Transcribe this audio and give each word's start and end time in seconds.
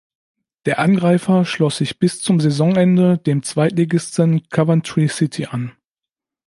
Der 0.65 0.79
Angreifer 0.79 1.45
schloss 1.45 1.77
sich 1.77 1.99
bis 1.99 2.23
zum 2.23 2.39
Saisonende 2.39 3.19
dem 3.19 3.43
Zweitligisten 3.43 4.49
Coventry 4.49 5.07
City 5.07 5.45
an. 5.45 5.73